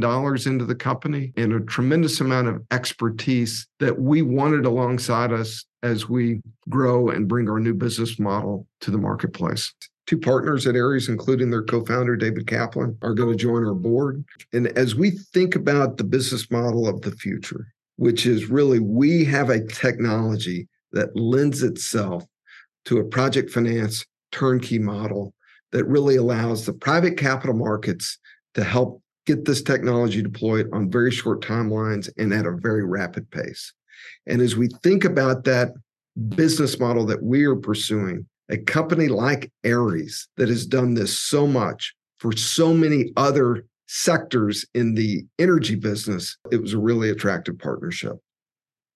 into 0.46 0.64
the 0.64 0.74
company, 0.74 1.32
and 1.36 1.52
a 1.52 1.60
tremendous 1.60 2.20
amount 2.20 2.48
of 2.48 2.62
expertise 2.70 3.66
that 3.78 4.00
we 4.00 4.22
wanted 4.22 4.64
alongside 4.64 5.32
us 5.32 5.64
as 5.82 6.08
we 6.08 6.40
grow 6.68 7.08
and 7.08 7.28
bring 7.28 7.48
our 7.48 7.60
new 7.60 7.74
business 7.74 8.18
model 8.18 8.66
to 8.80 8.90
the 8.90 8.98
marketplace. 8.98 9.72
Two 10.06 10.18
partners 10.18 10.66
at 10.66 10.76
Ares, 10.76 11.08
including 11.08 11.50
their 11.50 11.62
co 11.62 11.84
founder, 11.84 12.16
David 12.16 12.46
Kaplan, 12.46 12.96
are 13.02 13.14
going 13.14 13.30
to 13.30 13.36
join 13.36 13.64
our 13.64 13.74
board. 13.74 14.24
And 14.52 14.66
as 14.76 14.94
we 14.94 15.10
think 15.10 15.54
about 15.54 15.96
the 15.96 16.04
business 16.04 16.50
model 16.50 16.88
of 16.88 17.02
the 17.02 17.12
future, 17.12 17.72
which 17.96 18.26
is 18.26 18.50
really 18.50 18.80
we 18.80 19.24
have 19.26 19.48
a 19.48 19.64
technology 19.66 20.68
that 20.92 21.16
lends 21.16 21.62
itself 21.62 22.24
to 22.84 22.98
a 22.98 23.04
project 23.04 23.50
finance 23.50 24.04
turnkey 24.32 24.78
model 24.78 25.34
that 25.70 25.84
really 25.84 26.16
allows 26.16 26.66
the 26.66 26.72
private 26.72 27.16
capital 27.16 27.54
markets 27.54 28.18
to 28.54 28.64
help 28.64 29.00
get 29.24 29.44
this 29.44 29.62
technology 29.62 30.20
deployed 30.20 30.68
on 30.72 30.90
very 30.90 31.10
short 31.10 31.40
timelines 31.40 32.10
and 32.18 32.32
at 32.32 32.46
a 32.46 32.50
very 32.50 32.84
rapid 32.84 33.30
pace. 33.30 33.72
And 34.26 34.40
as 34.40 34.56
we 34.56 34.68
think 34.82 35.04
about 35.04 35.44
that 35.44 35.72
business 36.28 36.78
model 36.78 37.06
that 37.06 37.22
we 37.22 37.44
are 37.44 37.56
pursuing, 37.56 38.26
a 38.50 38.58
company 38.58 39.08
like 39.08 39.50
Ares 39.64 40.28
that 40.36 40.48
has 40.48 40.66
done 40.66 40.94
this 40.94 41.18
so 41.18 41.46
much 41.46 41.94
for 42.18 42.32
so 42.32 42.74
many 42.74 43.12
other 43.16 43.64
sectors 43.86 44.64
in 44.74 44.94
the 44.94 45.24
energy 45.38 45.74
business, 45.74 46.36
it 46.50 46.60
was 46.60 46.72
a 46.72 46.78
really 46.78 47.10
attractive 47.10 47.58
partnership. 47.58 48.16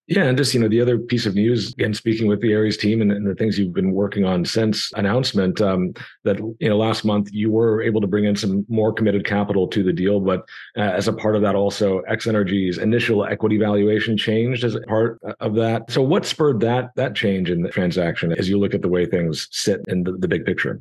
Yeah, 0.08 0.22
and 0.22 0.38
just 0.38 0.54
you 0.54 0.60
know 0.60 0.68
the 0.68 0.80
other 0.80 0.98
piece 0.98 1.26
of 1.26 1.34
news, 1.34 1.72
again 1.72 1.92
speaking 1.92 2.28
with 2.28 2.40
the 2.40 2.54
Ares 2.54 2.76
team 2.76 3.02
and, 3.02 3.10
and 3.10 3.26
the 3.26 3.34
things 3.34 3.58
you've 3.58 3.74
been 3.74 3.90
working 3.90 4.24
on 4.24 4.44
since 4.44 4.92
announcement, 4.94 5.60
um, 5.60 5.94
that 6.22 6.38
you 6.60 6.68
know 6.68 6.76
last 6.76 7.04
month 7.04 7.30
you 7.32 7.50
were 7.50 7.82
able 7.82 8.00
to 8.00 8.06
bring 8.06 8.24
in 8.24 8.36
some 8.36 8.64
more 8.68 8.92
committed 8.92 9.26
capital 9.26 9.66
to 9.66 9.82
the 9.82 9.92
deal, 9.92 10.20
but 10.20 10.42
uh, 10.76 10.82
as 10.82 11.08
a 11.08 11.12
part 11.12 11.34
of 11.34 11.42
that, 11.42 11.56
also 11.56 12.00
X 12.02 12.28
Energy's 12.28 12.78
initial 12.78 13.24
equity 13.24 13.58
valuation 13.58 14.16
changed 14.16 14.62
as 14.62 14.76
part 14.86 15.18
of 15.40 15.56
that. 15.56 15.90
So, 15.90 16.02
what 16.02 16.24
spurred 16.24 16.60
that 16.60 16.90
that 16.94 17.16
change 17.16 17.50
in 17.50 17.62
the 17.62 17.70
transaction 17.70 18.30
as 18.38 18.48
you 18.48 18.60
look 18.60 18.74
at 18.74 18.82
the 18.82 18.88
way 18.88 19.06
things 19.06 19.48
sit 19.50 19.80
in 19.88 20.04
the, 20.04 20.12
the 20.12 20.28
big 20.28 20.44
picture? 20.44 20.80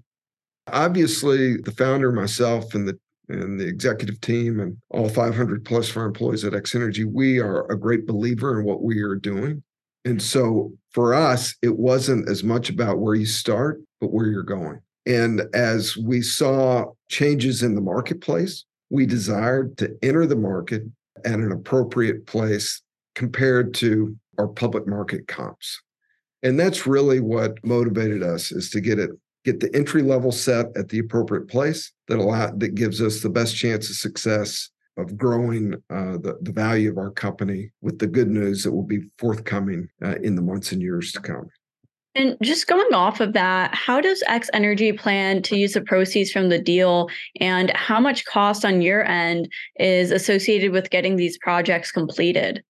Obviously, 0.68 1.58
the 1.58 1.72
founder, 1.72 2.12
myself, 2.12 2.76
and 2.76 2.88
the 2.88 3.00
and 3.30 3.60
the 3.60 3.68
executive 3.68 4.22
team 4.22 4.60
and 4.60 4.78
all 4.90 5.10
500 5.10 5.66
plus 5.66 5.90
of 5.90 5.98
our 5.98 6.06
employees 6.06 6.44
at 6.44 6.54
X 6.54 6.76
Energy, 6.76 7.04
we 7.04 7.40
are 7.40 7.70
a 7.72 7.80
great 7.80 8.06
believer 8.06 8.60
in 8.60 8.66
what 8.66 8.84
we 8.84 9.02
are 9.02 9.16
doing. 9.16 9.64
And 10.06 10.22
so 10.22 10.72
for 10.92 11.14
us, 11.14 11.56
it 11.62 11.78
wasn't 11.78 12.30
as 12.30 12.44
much 12.44 12.70
about 12.70 13.00
where 13.00 13.16
you 13.16 13.26
start, 13.26 13.82
but 14.00 14.14
where 14.14 14.28
you're 14.28 14.44
going. 14.44 14.80
And 15.06 15.44
as 15.54 15.98
we 15.98 16.22
saw 16.22 16.86
changes 17.10 17.64
in 17.64 17.76
the 17.76 17.82
marketplace, 17.82 18.66
we 18.90 19.06
desired 19.06 19.78
to 19.80 19.96
enter 20.04 20.26
the 20.26 20.36
market 20.36 20.84
at 21.24 21.34
an 21.34 21.52
appropriate 21.52 22.26
place 22.28 22.82
compared 23.16 23.74
to 23.76 24.16
our 24.38 24.48
public 24.48 24.88
market 24.88 25.28
comps. 25.28 25.82
And 26.44 26.60
that's 26.60 26.86
really 26.86 27.20
what 27.20 27.64
motivated 27.66 28.22
us 28.22 28.52
is 28.52 28.70
to 28.72 28.82
get 28.82 29.00
it 29.00 29.12
get 29.44 29.60
the 29.60 29.74
entry 29.76 30.02
level 30.02 30.32
set 30.32 30.66
at 30.76 30.90
the 30.90 30.98
appropriate 30.98 31.48
place 31.48 31.92
that 32.08 32.20
allow 32.20 32.52
that 32.52 32.76
gives 32.76 33.02
us 33.02 33.22
the 33.22 33.30
best 33.30 33.56
chance 33.56 33.90
of 33.90 33.96
success 33.96 34.70
of 34.98 35.18
growing 35.18 35.74
uh, 35.90 36.18
the, 36.18 36.38
the 36.42 36.52
value 36.52 36.90
of 36.90 36.98
our 36.98 37.12
company 37.12 37.72
with 37.82 38.00
the 38.00 38.08
good 38.08 38.30
news 38.30 38.64
that 38.64 38.72
will 38.72 38.84
be 38.84 39.02
forthcoming 39.18 39.90
uh, 40.04 40.16
in 40.24 40.36
the 40.36 40.42
months 40.42 40.72
and 40.72 40.82
years 40.82 41.12
to 41.12 41.20
come. 41.20 41.50
And 42.16 42.38
just 42.42 42.68
going 42.68 42.94
off 42.94 43.20
of 43.20 43.34
that, 43.34 43.76
how 43.76 44.00
does 44.00 44.24
X 44.28 44.50
Energy 44.54 44.94
plan 44.94 45.42
to 45.44 45.58
use 45.58 45.74
the 45.74 45.82
proceeds 45.82 46.32
from 46.32 46.48
the 46.48 46.60
deal 46.60 47.10
and 47.42 47.72
how 47.72 48.00
much 48.00 48.24
cost 48.24 48.64
on 48.64 48.82
your 48.82 49.04
end 49.04 49.52
is 49.78 50.12
associated 50.12 50.72
with 50.72 50.90
getting 50.90 51.18
these 51.18 51.38
projects 51.40 51.92
completed? 51.92 52.64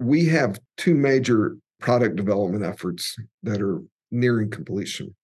We 0.00 0.26
have 0.26 0.58
two 0.78 0.96
major 0.96 1.56
product 1.78 2.16
development 2.16 2.64
efforts 2.64 3.14
that 3.44 3.62
are 3.62 3.80
nearing 4.10 4.50
completion. 4.50 5.14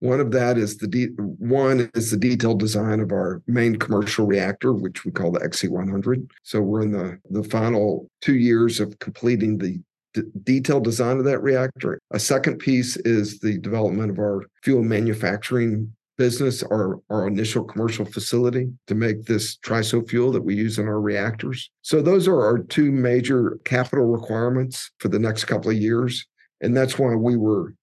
One 0.00 0.20
of 0.20 0.30
that 0.32 0.58
is 0.58 0.76
the 0.76 0.86
de- 0.86 1.14
one 1.16 1.90
is 1.94 2.10
the 2.10 2.16
detailed 2.18 2.60
design 2.60 3.00
of 3.00 3.12
our 3.12 3.42
main 3.46 3.76
commercial 3.76 4.26
reactor, 4.26 4.72
which 4.72 5.04
we 5.04 5.10
call 5.10 5.32
the 5.32 5.40
Xe-100. 5.40 6.28
So 6.42 6.60
we're 6.60 6.82
in 6.82 6.92
the 6.92 7.18
the 7.30 7.44
final 7.44 8.08
two 8.20 8.36
years 8.36 8.78
of 8.78 8.98
completing 8.98 9.56
the 9.56 9.80
d- 10.12 10.22
detailed 10.42 10.84
design 10.84 11.18
of 11.18 11.24
that 11.24 11.42
reactor. 11.42 11.98
A 12.10 12.18
second 12.18 12.58
piece 12.58 12.96
is 12.98 13.40
the 13.40 13.58
development 13.58 14.10
of 14.10 14.18
our 14.18 14.44
fuel 14.62 14.82
manufacturing 14.82 15.92
business, 16.16 16.62
our, 16.62 17.00
our 17.10 17.26
initial 17.26 17.64
commercial 17.64 18.04
facility 18.04 18.68
to 18.86 18.94
make 18.94 19.24
this 19.24 19.56
TRISO 19.58 20.08
fuel 20.08 20.32
that 20.32 20.42
we 20.42 20.54
use 20.54 20.78
in 20.78 20.88
our 20.88 21.00
reactors. 21.00 21.70
So 21.82 22.00
those 22.00 22.26
are 22.26 22.40
our 22.40 22.58
two 22.58 22.90
major 22.90 23.58
capital 23.64 24.06
requirements 24.06 24.90
for 24.98 25.08
the 25.08 25.18
next 25.18 25.44
couple 25.44 25.70
of 25.70 25.76
years. 25.76 26.26
And 26.62 26.76
that's 26.76 26.98
why 26.98 27.14
we 27.14 27.36
were 27.36 27.74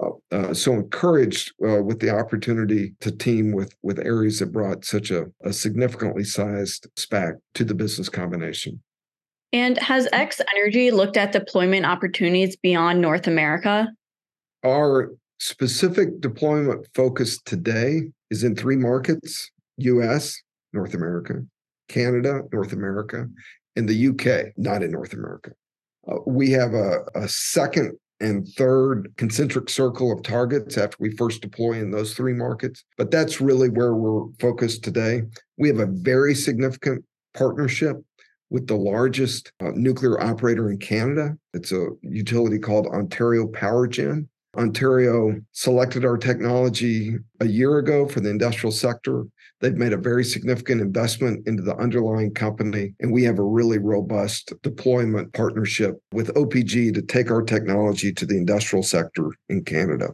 uh, 0.00 0.10
uh, 0.30 0.54
so 0.54 0.72
encouraged 0.72 1.52
uh, 1.66 1.82
with 1.82 2.00
the 2.00 2.10
opportunity 2.10 2.94
to 3.00 3.10
team 3.10 3.52
with 3.52 3.74
with 3.82 3.98
Ares 3.98 4.38
that 4.38 4.52
brought 4.52 4.84
such 4.84 5.10
a, 5.10 5.26
a 5.42 5.52
significantly 5.52 6.24
sized 6.24 6.86
SPAC 6.96 7.34
to 7.54 7.64
the 7.64 7.74
business 7.74 8.08
combination. 8.08 8.82
And 9.52 9.76
has 9.78 10.08
X 10.12 10.40
Energy 10.54 10.90
looked 10.90 11.18
at 11.18 11.32
deployment 11.32 11.84
opportunities 11.84 12.56
beyond 12.56 13.02
North 13.02 13.26
America? 13.26 13.88
Our 14.64 15.12
specific 15.38 16.20
deployment 16.20 16.86
focus 16.94 17.40
today 17.42 18.02
is 18.30 18.44
in 18.44 18.56
three 18.56 18.76
markets 18.76 19.50
US, 19.76 20.40
North 20.72 20.94
America, 20.94 21.42
Canada, 21.88 22.42
North 22.50 22.72
America, 22.72 23.28
and 23.76 23.88
the 23.88 24.08
UK, 24.08 24.52
not 24.56 24.82
in 24.82 24.90
North 24.90 25.12
America. 25.12 25.50
Uh, 26.08 26.16
we 26.26 26.50
have 26.50 26.72
a, 26.72 27.04
a 27.14 27.28
second 27.28 27.92
and 28.22 28.48
third 28.48 29.12
concentric 29.16 29.68
circle 29.68 30.12
of 30.12 30.22
targets 30.22 30.78
after 30.78 30.96
we 31.00 31.16
first 31.16 31.42
deploy 31.42 31.72
in 31.72 31.90
those 31.90 32.14
three 32.14 32.32
markets. 32.32 32.84
But 32.96 33.10
that's 33.10 33.40
really 33.40 33.68
where 33.68 33.94
we're 33.94 34.32
focused 34.38 34.84
today. 34.84 35.22
We 35.58 35.68
have 35.68 35.80
a 35.80 35.86
very 35.86 36.34
significant 36.34 37.04
partnership 37.34 37.96
with 38.48 38.66
the 38.66 38.76
largest 38.76 39.50
uh, 39.60 39.72
nuclear 39.74 40.22
operator 40.22 40.70
in 40.70 40.78
Canada. 40.78 41.36
It's 41.52 41.72
a 41.72 41.88
utility 42.02 42.58
called 42.58 42.86
Ontario 42.86 43.48
Power 43.48 43.86
Gen. 43.88 44.28
Ontario 44.56 45.40
selected 45.52 46.04
our 46.04 46.18
technology 46.18 47.16
a 47.40 47.46
year 47.46 47.78
ago 47.78 48.06
for 48.06 48.20
the 48.20 48.28
industrial 48.28 48.72
sector. 48.72 49.24
They've 49.62 49.76
made 49.76 49.92
a 49.92 49.96
very 49.96 50.24
significant 50.24 50.80
investment 50.80 51.46
into 51.46 51.62
the 51.62 51.76
underlying 51.76 52.34
company, 52.34 52.94
and 52.98 53.12
we 53.12 53.22
have 53.22 53.38
a 53.38 53.44
really 53.44 53.78
robust 53.78 54.52
deployment 54.62 55.32
partnership 55.34 56.02
with 56.12 56.34
OPG 56.34 56.92
to 56.94 57.02
take 57.02 57.30
our 57.30 57.42
technology 57.42 58.12
to 58.12 58.26
the 58.26 58.36
industrial 58.36 58.82
sector 58.82 59.30
in 59.48 59.62
Canada. 59.62 60.08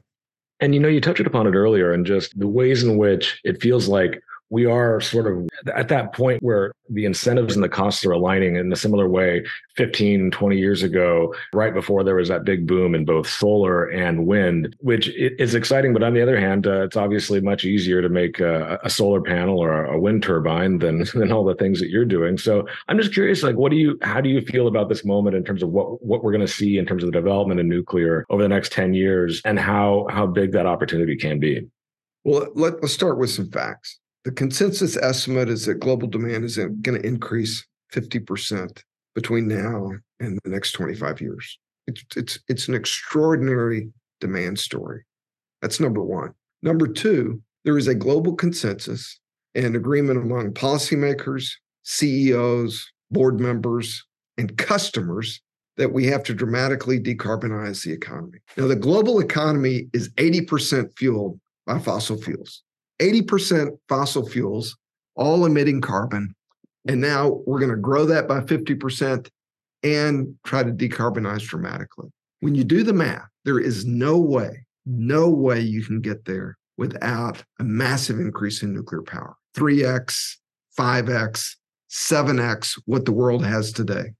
And 0.61 0.75
you 0.75 0.81
know, 0.81 0.89
you 0.89 1.01
touched 1.01 1.27
upon 1.27 1.47
it 1.47 1.55
earlier, 1.55 1.93
and 1.93 2.05
just 2.05 2.39
the 2.39 2.47
ways 2.47 2.85
in 2.85 2.99
which 2.99 3.41
it 3.43 3.63
feels 3.63 3.89
like 3.89 4.21
we 4.51 4.65
are 4.65 5.01
sort 5.01 5.27
of 5.27 5.49
at 5.75 5.89
that 5.89 6.13
point 6.13 6.43
where 6.43 6.73
the 6.89 7.05
incentives 7.05 7.55
and 7.55 7.63
the 7.63 7.69
costs 7.69 8.05
are 8.05 8.13
aligning 8.13 8.57
in 8.57 8.73
a 8.73 8.77
similar 8.77 9.09
way 9.09 9.45
15 9.77 10.31
20 10.31 10.57
years 10.57 10.83
ago 10.83 11.35
right 11.53 11.75
before 11.75 12.03
there 12.03 12.15
was 12.15 12.29
that 12.29 12.45
big 12.45 12.67
boom 12.67 12.95
in 12.95 13.05
both 13.05 13.29
solar 13.29 13.87
and 13.87 14.27
wind 14.27 14.75
which 14.81 15.09
is 15.09 15.55
exciting. 15.55 15.93
But 15.93 16.03
on 16.03 16.15
the 16.15 16.23
other 16.23 16.39
hand 16.39 16.67
uh, 16.67 16.85
it's 16.85 16.97
obviously 16.97 17.41
much 17.41 17.65
easier 17.65 18.01
to 18.01 18.09
make 18.09 18.41
a, 18.41 18.79
a 18.83 18.91
solar 18.91 19.21
panel 19.21 19.59
or 19.59 19.85
a 19.85 20.01
wind 20.01 20.23
turbine 20.23 20.79
than 20.79 21.05
than 21.15 21.33
all 21.33 21.45
the 21.45 21.55
things 21.55 21.81
that 21.81 21.91
you're 21.91 22.05
doing. 22.05 22.39
So 22.39 22.67
i'm 22.89 22.99
just 22.99 23.13
curious 23.13 23.43
like 23.43 23.57
what 23.57 23.71
do 23.71 23.77
you 23.77 23.99
how 24.03 24.21
do 24.21 24.29
you 24.29 24.41
feel 24.41 24.67
about 24.67 24.89
this 24.89 25.05
moment 25.05 25.37
in 25.37 25.45
terms 25.45 25.63
of 25.63 25.71
what 25.71 26.03
what 26.03 26.23
we're 26.23 26.33
going 26.33 26.47
to 26.47 26.53
see 26.53 26.79
in 26.79 26.87
terms 26.87 27.03
of 27.03 27.09
the 27.09 27.19
development 27.19 27.61
of 27.61 27.67
nuclear 27.67 28.25
over 28.31 28.43
the 28.43 28.49
next 28.49 28.73
10 28.73 28.95
years 28.95 29.43
and 29.45 29.59
how 29.59 30.07
how 30.11 30.27
big 30.27 30.53
that 30.53 30.67
opportunity 30.67 31.17
can 31.17 31.39
be? 31.39 31.67
Well 32.25 32.49
let, 32.55 32.81
let's 32.81 32.95
start 32.95 33.19
with 33.19 33.31
some 33.31 33.51
facts 33.51 33.99
the 34.29 34.35
consensus 34.35 34.95
estimate 34.99 35.49
is 35.49 35.65
that 35.65 35.81
global 35.81 36.07
demand 36.07 36.45
is 36.45 36.59
going 36.59 37.01
to 37.01 37.07
increase 37.07 37.67
50% 37.95 38.83
between 39.15 39.49
now 39.49 39.91
and 40.21 40.39
the 40.45 40.51
next 40.51 40.73
25 40.73 41.23
years. 41.23 41.59
It's, 41.87 42.05
it's, 42.15 42.39
it's 42.47 42.69
an 42.69 42.75
extraordinary 42.75 43.89
demand 44.21 44.59
story. 44.59 45.07
That's 45.63 45.81
number 45.81 46.03
one. 46.03 46.35
Number 46.63 46.87
two, 46.87 47.41
there 47.65 47.79
is 47.79 47.89
a 47.89 47.95
global 47.95 48.35
consensus 48.35 49.19
and 49.55 49.75
agreement 49.75 50.19
among 50.19 50.53
policymakers, 50.53 51.51
CEOs, 51.85 52.87
board 53.11 53.41
members, 53.41 54.05
and 54.37 54.59
customers 54.59 55.41
that 55.79 55.95
we 55.95 56.05
have 56.05 56.23
to 56.25 56.35
dramatically 56.35 57.01
decarbonize 57.01 57.83
the 57.83 57.93
economy. 57.93 58.41
Now, 58.59 58.67
the 58.67 58.77
global 58.77 59.21
economy 59.21 59.89
is 59.95 60.11
80% 60.17 60.99
fueled 60.99 61.41
by 61.65 61.79
fossil 61.79 62.19
fuels. 62.19 62.63
80% 63.01 63.79
fossil 63.89 64.29
fuels, 64.29 64.77
all 65.15 65.45
emitting 65.45 65.81
carbon. 65.81 66.35
And 66.87 67.01
now 67.01 67.43
we're 67.47 67.59
going 67.59 67.71
to 67.71 67.77
grow 67.77 68.07
that 68.07 68.29
by 68.29 68.41
50% 68.41 69.29
and 69.83 70.35
try 70.45 70.63
to 70.63 70.73
decarbonize 70.73 71.43
dramatically. 71.43 72.09
When 72.41 72.55
you 72.55 72.65
do 72.65 72.83
the 72.83 72.93
math, 72.93 73.29
there 73.45 73.59
is 73.59 73.85
no 73.85 74.19
way, 74.19 74.65
no 74.87 75.29
way 75.29 75.61
you 75.61 75.85
can 75.85 76.01
get 76.01 76.25
there 76.25 76.57
without 76.77 77.43
a 77.59 77.65
massive 77.65 78.21
increase 78.21 78.63
in 78.63 78.73
nuclear 78.73 79.03
power 79.03 79.37
3x, 79.57 80.37
5x, 80.79 81.57
7x 81.91 82.81
what 82.87 83.05
the 83.05 83.13
world 83.13 83.45
has 83.45 83.73
today 83.73 84.13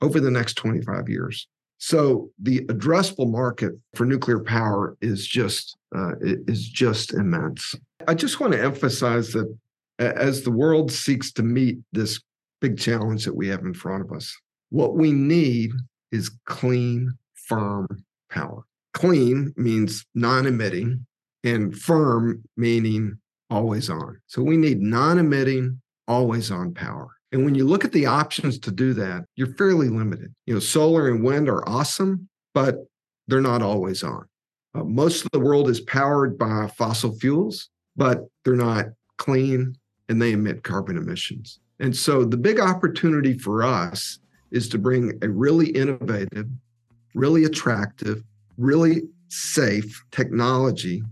over 0.00 0.20
the 0.20 0.30
next 0.30 0.54
25 0.54 1.08
years. 1.08 1.48
So 1.78 2.30
the 2.40 2.60
addressable 2.66 3.30
market 3.30 3.72
for 3.94 4.06
nuclear 4.06 4.40
power 4.40 4.96
is 5.00 5.26
just 5.26 5.76
uh, 5.94 6.12
is 6.20 6.68
just 6.68 7.12
immense. 7.12 7.74
I 8.06 8.14
just 8.14 8.40
want 8.40 8.52
to 8.52 8.62
emphasize 8.62 9.32
that 9.32 9.54
as 9.98 10.42
the 10.42 10.50
world 10.50 10.90
seeks 10.90 11.32
to 11.32 11.42
meet 11.42 11.78
this 11.92 12.20
big 12.60 12.78
challenge 12.78 13.24
that 13.24 13.36
we 13.36 13.48
have 13.48 13.60
in 13.60 13.74
front 13.74 14.04
of 14.04 14.12
us, 14.16 14.36
what 14.70 14.94
we 14.94 15.12
need 15.12 15.72
is 16.12 16.30
clean, 16.46 17.12
firm 17.34 17.86
power. 18.30 18.64
Clean 18.92 19.52
means 19.56 20.04
non 20.14 20.46
emitting, 20.46 21.06
and 21.42 21.76
firm 21.76 22.42
meaning 22.56 23.18
always 23.50 23.90
on. 23.90 24.20
So 24.26 24.42
we 24.42 24.56
need 24.56 24.80
non 24.80 25.18
emitting, 25.18 25.80
always 26.08 26.50
on 26.50 26.74
power. 26.74 27.08
And 27.32 27.44
when 27.44 27.54
you 27.54 27.64
look 27.64 27.84
at 27.84 27.92
the 27.92 28.06
options 28.06 28.58
to 28.60 28.70
do 28.70 28.94
that, 28.94 29.24
you're 29.34 29.54
fairly 29.54 29.88
limited. 29.88 30.32
You 30.46 30.54
know, 30.54 30.60
solar 30.60 31.08
and 31.08 31.24
wind 31.24 31.48
are 31.48 31.68
awesome, 31.68 32.28
but 32.54 32.76
they're 33.26 33.40
not 33.40 33.62
always 33.62 34.02
on. 34.04 34.24
Uh, 34.74 34.84
most 34.84 35.24
of 35.24 35.30
the 35.32 35.40
world 35.40 35.68
is 35.68 35.80
powered 35.80 36.38
by 36.38 36.68
fossil 36.76 37.12
fuels 37.18 37.70
but 37.96 38.26
they're 38.44 38.54
not 38.54 38.86
clean 39.16 39.76
and 40.08 40.20
they 40.20 40.32
emit 40.32 40.62
carbon 40.62 40.96
emissions. 40.96 41.60
And 41.80 41.94
so 41.94 42.24
the 42.24 42.36
big 42.36 42.60
opportunity 42.60 43.36
for 43.36 43.62
us 43.62 44.18
is 44.50 44.68
to 44.70 44.78
bring 44.78 45.18
a 45.22 45.28
really 45.28 45.70
innovative, 45.70 46.48
really 47.14 47.44
attractive, 47.44 48.22
really 48.56 49.02
safe 49.28 50.04
technology 50.12 51.02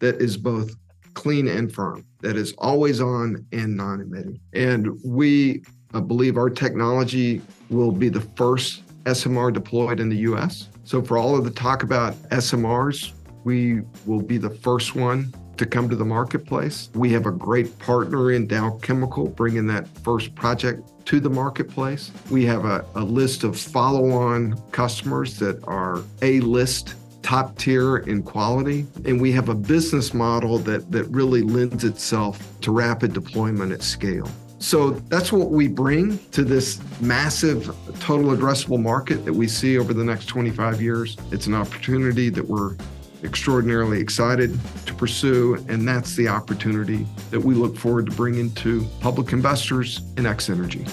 that 0.00 0.16
is 0.20 0.36
both 0.36 0.74
clean 1.14 1.48
and 1.48 1.72
firm, 1.72 2.04
that 2.20 2.36
is 2.36 2.52
always 2.58 3.00
on 3.00 3.46
and 3.52 3.76
non 3.76 4.00
emitting. 4.00 4.40
And 4.52 4.98
we 5.04 5.62
uh, 5.94 6.00
believe 6.00 6.36
our 6.36 6.50
technology 6.50 7.40
will 7.70 7.92
be 7.92 8.08
the 8.08 8.20
first 8.20 8.82
SMR 9.04 9.52
deployed 9.52 10.00
in 10.00 10.08
the 10.08 10.16
US. 10.18 10.68
So, 10.84 11.02
for 11.02 11.16
all 11.16 11.36
of 11.36 11.44
the 11.44 11.50
talk 11.50 11.82
about 11.82 12.14
SMRs, 12.30 13.12
we 13.44 13.82
will 14.06 14.22
be 14.22 14.38
the 14.38 14.50
first 14.50 14.94
one 14.94 15.32
to 15.62 15.68
come 15.68 15.88
to 15.88 15.96
the 15.96 16.04
marketplace. 16.04 16.90
We 16.94 17.12
have 17.12 17.26
a 17.26 17.30
great 17.30 17.78
partner 17.78 18.32
in 18.32 18.46
Dow 18.46 18.78
Chemical 18.82 19.28
bringing 19.28 19.66
that 19.68 19.86
first 19.98 20.34
project 20.34 20.82
to 21.06 21.20
the 21.20 21.30
marketplace. 21.30 22.10
We 22.30 22.44
have 22.46 22.64
a, 22.64 22.84
a 22.94 23.04
list 23.04 23.44
of 23.44 23.58
follow 23.58 24.10
on 24.10 24.60
customers 24.72 25.38
that 25.38 25.62
are 25.64 26.02
A 26.22 26.40
list 26.40 26.96
top 27.22 27.56
tier 27.56 27.98
in 27.98 28.22
quality. 28.22 28.86
And 29.04 29.20
we 29.20 29.30
have 29.32 29.48
a 29.48 29.54
business 29.54 30.12
model 30.12 30.58
that, 30.58 30.90
that 30.90 31.04
really 31.04 31.42
lends 31.42 31.84
itself 31.84 32.60
to 32.62 32.72
rapid 32.72 33.12
deployment 33.12 33.70
at 33.70 33.82
scale. 33.82 34.28
So 34.58 34.90
that's 34.90 35.32
what 35.32 35.50
we 35.50 35.68
bring 35.68 36.18
to 36.30 36.44
this 36.44 36.80
massive 37.00 37.74
total 38.00 38.30
addressable 38.30 38.80
market 38.80 39.24
that 39.24 39.32
we 39.32 39.48
see 39.48 39.78
over 39.78 39.94
the 39.94 40.04
next 40.04 40.26
25 40.26 40.80
years. 40.80 41.16
It's 41.30 41.46
an 41.46 41.54
opportunity 41.54 42.28
that 42.30 42.46
we're 42.46 42.76
extraordinarily 43.24 44.00
excited 44.00 44.58
to 44.86 44.94
pursue, 44.94 45.64
and 45.68 45.86
that's 45.86 46.16
the 46.16 46.28
opportunity 46.28 47.06
that 47.30 47.40
we 47.40 47.54
look 47.54 47.76
forward 47.76 48.06
to 48.06 48.12
bringing 48.12 48.50
to 48.52 48.86
public 49.00 49.32
investors 49.32 50.00
in 50.16 50.26
X 50.26 50.50
Energy. 50.50 50.86